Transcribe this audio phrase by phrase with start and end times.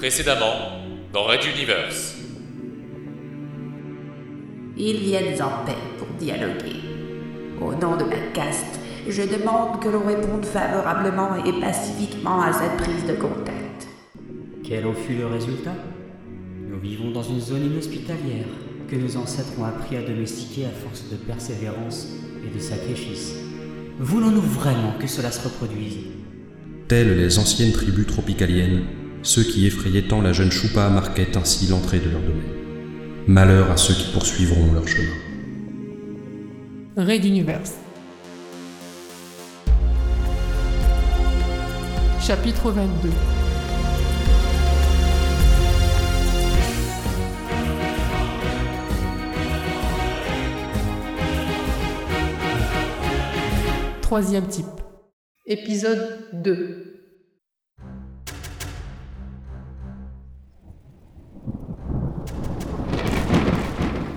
[0.00, 0.80] Précédemment,
[1.12, 2.14] dans Red Universe.
[4.78, 6.80] Ils viennent en paix pour dialoguer.
[7.60, 12.78] Au nom de ma caste, je demande que l'on réponde favorablement et pacifiquement à cette
[12.78, 13.88] prise de contact.
[14.64, 15.74] Quel en fut le résultat?
[16.66, 18.48] Nous vivons dans une zone inhospitalière
[18.88, 22.08] que nos ancêtres ont appris à domestiquer à force de persévérance
[22.42, 23.34] et de sacrifice.
[23.98, 25.98] Voulons-nous vraiment que cela se reproduise?
[26.88, 28.84] Telles les anciennes tribus tropicaliennes,
[29.22, 32.42] ceux qui effrayaient tant la jeune Choupa marquaient ainsi l'entrée de leur domaine.
[33.26, 35.12] Malheur à ceux qui poursuivront leur chemin.
[36.96, 37.74] Raid Universe.
[42.20, 43.10] Chapitre 22
[54.02, 54.66] Troisième type.
[55.46, 56.89] Épisode 2.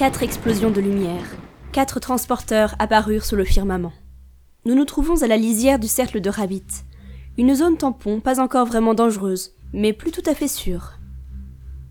[0.00, 1.26] Quatre explosions de lumière.
[1.72, 3.92] Quatre transporteurs apparurent sous le firmament.
[4.64, 6.64] Nous nous trouvons à la lisière du cercle de Rabbit.
[7.36, 10.94] Une zone tampon pas encore vraiment dangereuse, mais plus tout à fait sûre.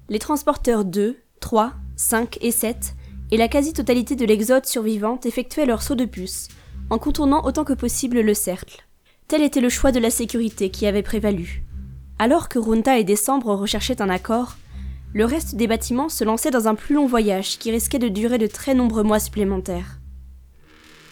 [0.09, 2.95] Les transporteurs 2, 3, 5 et 7
[3.29, 6.47] et la quasi-totalité de l'exode survivante effectuaient leur saut de puce,
[6.89, 8.87] en contournant autant que possible le cercle.
[9.27, 11.63] Tel était le choix de la sécurité qui avait prévalu.
[12.17, 14.57] Alors que Runta et Décembre recherchaient un accord,
[15.13, 18.37] le reste des bâtiments se lançait dans un plus long voyage qui risquait de durer
[18.37, 19.99] de très nombreux mois supplémentaires.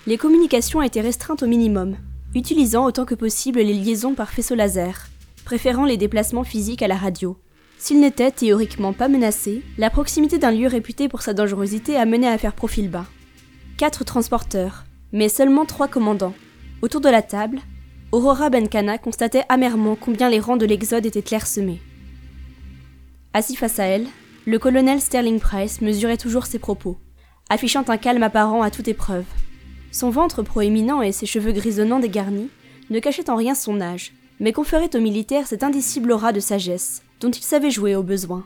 [0.06, 1.98] Les communications étaient restreintes au minimum,
[2.36, 5.08] utilisant autant que possible les liaisons par faisceau laser,
[5.46, 7.38] préférant les déplacements physiques à la radio.
[7.80, 12.38] S'ils n'étaient théoriquement pas menacés, la proximité d'un lieu réputé pour sa dangerosité amenait à
[12.38, 13.06] faire profil bas.
[13.78, 16.34] Quatre transporteurs, mais seulement trois commandants.
[16.82, 17.60] Autour de la table,
[18.12, 21.82] Aurora Benkana constatait amèrement combien les rangs de l'Exode étaient clairsemés.
[23.34, 24.08] Assis face à elle,
[24.46, 26.98] le colonel Sterling Price mesurait toujours ses propos,
[27.50, 29.26] affichant un calme apparent à toute épreuve.
[29.92, 32.50] Son ventre proéminent et ses cheveux grisonnants dégarnis
[32.90, 37.04] ne cachaient en rien son âge, mais conféraient au militaire cette indicible aura de sagesse,
[37.20, 38.46] dont il savait jouer au besoin.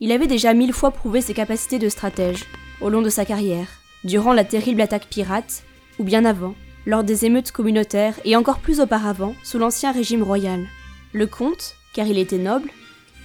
[0.00, 2.44] Il avait déjà mille fois prouvé ses capacités de stratège,
[2.80, 3.68] au long de sa carrière,
[4.04, 5.62] durant la terrible attaque pirate,
[5.98, 6.54] ou bien avant,
[6.86, 10.66] lors des émeutes communautaires et encore plus auparavant, sous l'ancien régime royal.
[11.12, 12.70] Le comte, car il était noble,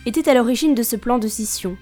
[0.08, 1.78] était à l'origine de ce plan de scission.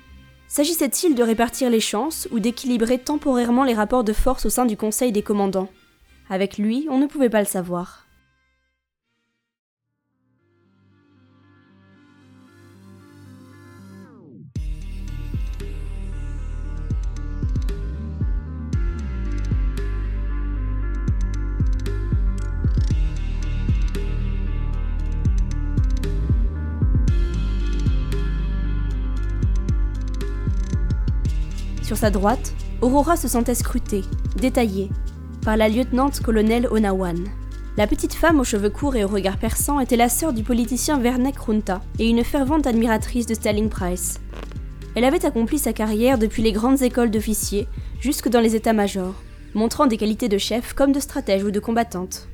[0.47, 4.75] S'agissait-il de répartir les chances ou d'équilibrer temporairement les rapports de force au sein du
[4.75, 5.69] Conseil des commandants?
[6.27, 8.04] Avec lui, on ne pouvait pas le savoir.
[31.95, 34.03] Sa droite, Aurora se sentait scrutée,
[34.35, 34.89] détaillée,
[35.43, 37.17] par la lieutenant-colonel Onawan.
[37.77, 40.99] La petite femme aux cheveux courts et au regard perçant était la sœur du politicien
[40.99, 44.19] Vernek Runta et une fervente admiratrice de Sterling Price.
[44.95, 47.67] Elle avait accompli sa carrière depuis les grandes écoles d'officiers
[48.01, 49.15] jusque dans les états-majors,
[49.53, 52.27] montrant des qualités de chef comme de stratège ou de combattante.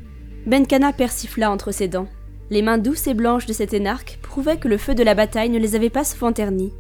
[0.48, 2.08] Benkana persifla entre ses dents.
[2.50, 5.52] Les mains douces et blanches de cet énarque prouvaient que le feu de la bataille
[5.52, 6.74] ne les avait pas souvent ternies.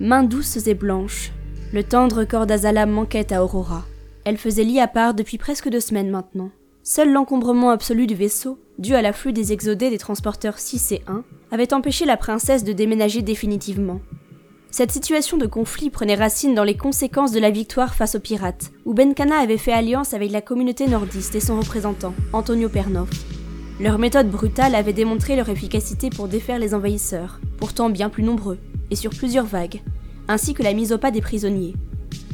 [0.00, 1.30] Mains douces et blanches,
[1.72, 3.84] le tendre corps d'Azala manquait à Aurora.
[4.24, 6.50] Elle faisait lit à part depuis presque deux semaines maintenant.
[6.82, 11.22] Seul l'encombrement absolu du vaisseau, dû à l'afflux des exodés des transporteurs 6 et 1,
[11.52, 14.00] avait empêché la princesse de déménager définitivement.
[14.72, 18.72] Cette situation de conflit prenait racine dans les conséquences de la victoire face aux pirates,
[18.84, 23.10] où Benkana avait fait alliance avec la communauté nordiste et son représentant, Antonio Pernov.
[23.80, 28.58] Leur méthode brutale avait démontré leur efficacité pour défaire les envahisseurs, pourtant bien plus nombreux,
[28.90, 29.82] et sur plusieurs vagues,
[30.30, 31.74] ainsi que la mise au pas des prisonniers.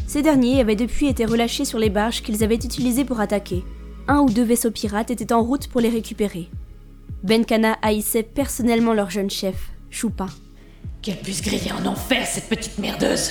[0.07, 3.65] Ces derniers avaient depuis été relâchés sur les barges qu'ils avaient utilisées pour attaquer.
[4.07, 6.51] Un ou deux vaisseaux pirates étaient en route pour les récupérer.
[7.25, 10.27] Benkana haïssait personnellement leur jeune chef, Choupa.
[11.01, 13.31] Qu'elle puisse griller en enfer, cette petite merdeuse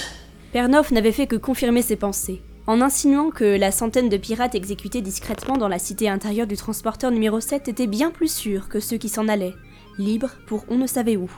[0.52, 5.02] Pernov n'avait fait que confirmer ses pensées, en insinuant que la centaine de pirates exécutés
[5.02, 8.98] discrètement dans la cité intérieure du transporteur numéro 7 était bien plus sûrs que ceux
[8.98, 9.54] qui s'en allaient,
[10.00, 11.30] libres pour on ne savait où.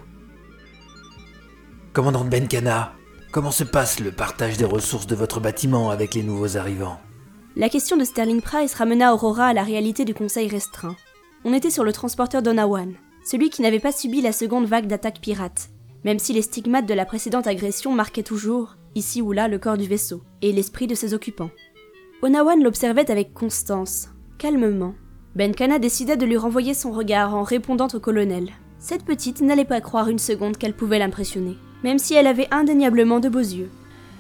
[1.94, 2.97] Commandant Benkana,
[3.32, 7.00] comment se passe le partage des ressources de votre bâtiment avec les nouveaux arrivants?
[7.56, 10.96] La question de Sterling Price ramena Aurora à la réalité du conseil restreint.
[11.44, 12.94] On était sur le transporteur Donawan,
[13.26, 15.70] celui qui n'avait pas subi la seconde vague d'attaques pirates,
[16.04, 19.78] même si les stigmates de la précédente agression marquaient toujours, ici ou là, le corps
[19.78, 21.52] du vaisseau, et l'esprit de ses occupants.
[22.22, 24.96] Onawan l'observait avec constance, calmement.
[25.36, 28.50] Benkana décida de lui renvoyer son regard en répondant au colonel.
[28.80, 33.20] Cette petite n'allait pas croire une seconde qu'elle pouvait l'impressionner, même si elle avait indéniablement
[33.20, 33.70] de beaux yeux.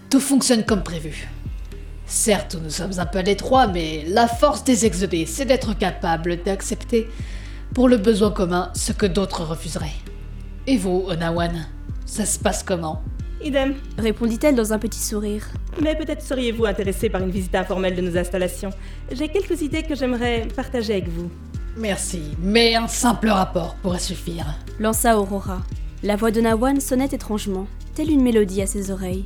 [0.10, 1.28] Tout fonctionne comme prévu.
[2.06, 6.42] Certes, nous sommes un peu à l'étroit, mais la force des exodés, c'est d'être capable
[6.42, 7.08] d'accepter,
[7.74, 9.98] pour le besoin commun, ce que d'autres refuseraient.
[10.66, 11.68] Et vous, Onawan,
[12.06, 13.02] ça se passe comment?
[13.44, 13.76] Idem.
[13.98, 15.46] Répondit-elle dans un petit sourire.
[15.82, 18.72] Mais peut-être seriez-vous intéressé par une visite informelle de nos installations.
[19.12, 21.30] J'ai quelques idées que j'aimerais partager avec vous.
[21.76, 24.46] Merci, mais un simple rapport pourrait suffire.
[24.80, 25.62] Lança Aurora.
[26.04, 27.66] La voix de Nawan sonnait étrangement,
[27.96, 29.26] telle une mélodie à ses oreilles.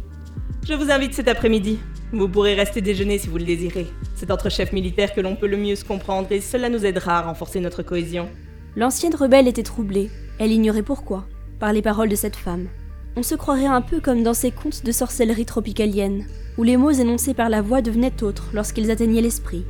[0.65, 1.79] Je vous invite cet après-midi.
[2.13, 3.87] Vous pourrez rester déjeuner si vous le désirez.
[4.15, 7.19] C'est entre chefs militaires que l'on peut le mieux se comprendre et cela nous aidera
[7.19, 8.29] à renforcer notre cohésion.
[8.77, 10.09] L'ancienne rebelle était troublée.
[10.39, 11.25] Elle ignorait pourquoi,
[11.59, 12.69] par les paroles de cette femme.
[13.17, 16.25] On se croirait un peu comme dans ces contes de sorcellerie tropicalienne,
[16.57, 19.65] où les mots énoncés par la voix devenaient autres lorsqu'ils atteignaient l'esprit.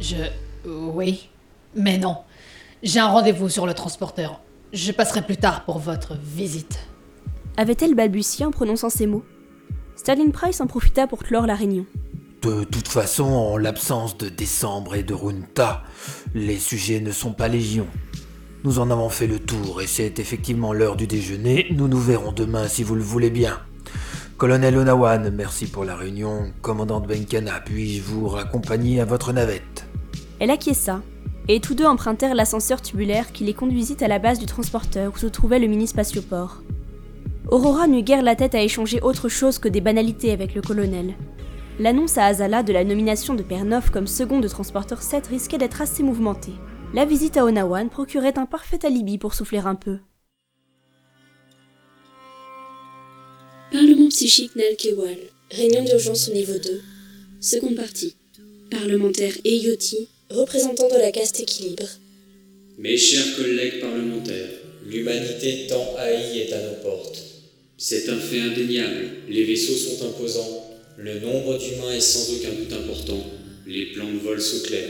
[0.00, 0.16] Je...
[0.66, 1.28] Oui.
[1.76, 2.16] Mais non.
[2.82, 4.40] J'ai un rendez-vous sur le transporteur.
[4.72, 6.78] Je passerai plus tard pour votre visite.
[7.58, 9.22] Avait-elle balbutié en prononçant ces mots?
[9.96, 11.84] Sterling Price en profita pour clore la réunion.
[12.40, 15.82] De toute façon, en l'absence de Décembre et de Runta,
[16.34, 17.86] les sujets ne sont pas légion.
[18.64, 21.66] Nous en avons fait le tour et c'est effectivement l'heure du déjeuner.
[21.72, 23.60] Nous nous verrons demain si vous le voulez bien.
[24.38, 26.50] Colonel Onawan, merci pour la réunion.
[26.62, 29.86] Commandante Benkana, puis-je vous raccompagner à votre navette?
[30.40, 31.02] Elle acquiesça,
[31.48, 35.18] et tous deux empruntèrent l'ascenseur tubulaire qui les conduisit à la base du transporteur où
[35.18, 36.62] se trouvait le mini spatioport.
[37.50, 41.14] Aurora n'eut guère la tête à échanger autre chose que des banalités avec le colonel.
[41.78, 45.82] L'annonce à Azala de la nomination de Pernov comme second de transporteur 7 risquait d'être
[45.82, 46.52] assez mouvementée.
[46.94, 49.98] La visite à Onawan procurait un parfait alibi pour souffler un peu.
[53.72, 55.16] Parlement psychique Nalkewal.
[55.50, 56.82] Réunion d'urgence au niveau 2.
[57.40, 58.16] Seconde partie.
[58.70, 61.86] Parlementaire Eyoti, représentant de la caste équilibre.
[62.78, 64.48] Mes chers collègues parlementaires,
[64.86, 67.22] l'humanité tant haïe est à nos portes.
[67.76, 69.10] C'est un fait indéniable.
[69.28, 70.70] Les vaisseaux sont imposants.
[70.96, 73.24] Le nombre d'humains est sans aucun doute important.
[73.66, 74.88] Les plans de vol sont clairs.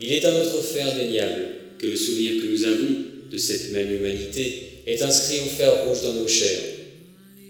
[0.00, 1.46] Il est un autre fait indéniable
[1.78, 6.02] que le souvenir que nous avons de cette même humanité est inscrit au fer rouge
[6.02, 6.60] dans nos chairs.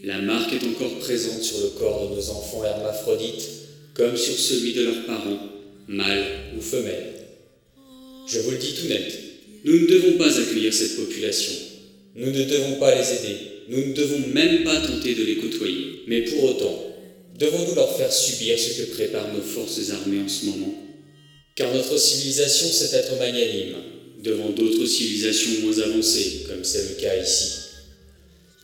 [0.05, 3.49] La marque est encore présente sur le corps de nos enfants hermaphrodites
[3.95, 5.41] comme sur celui de leurs parents,
[5.89, 7.13] mâles ou femelles.
[8.29, 9.13] Je vous le dis tout net,
[9.65, 11.53] nous ne devons pas accueillir cette population.
[12.15, 13.37] Nous ne devons pas les aider.
[13.69, 16.03] Nous ne devons même pas tenter de les côtoyer.
[16.07, 16.95] Mais pour autant,
[17.39, 20.75] devons-nous leur faire subir ce que préparent nos forces armées en ce moment?
[21.57, 23.75] Car notre civilisation sait être magnanime
[24.23, 27.53] devant d'autres civilisations moins avancées, comme c'est le cas ici.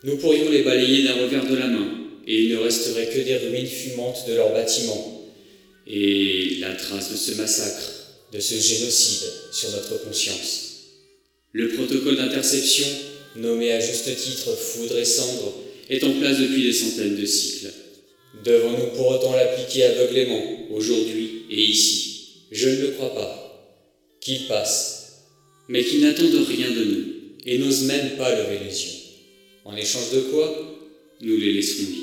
[0.03, 1.87] Nous pourrions les balayer d'un revers de la main,
[2.27, 5.12] et il ne resterait que des ruines fumantes de leurs bâtiments,
[5.87, 7.91] et la trace de ce massacre,
[8.31, 10.69] de ce génocide sur notre conscience.
[11.51, 12.87] Le protocole d'interception,
[13.35, 15.53] nommé à juste titre Foudre et Cendre,
[15.89, 17.71] est en place depuis des centaines de cycles.
[18.43, 20.41] Devons-nous pour autant l'appliquer aveuglément,
[20.71, 22.47] aujourd'hui et ici?
[22.51, 23.39] Je ne le crois pas.
[24.21, 25.25] Qu'il passe,
[25.67, 27.05] mais qu'ils n'attendent rien de nous,
[27.45, 28.99] et n'osent même pas lever les yeux.
[29.65, 30.79] En échange de quoi?
[31.21, 32.02] Nous les laisserons vivre.